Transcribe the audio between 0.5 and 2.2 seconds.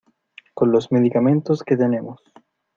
con los medicamentos que tenemos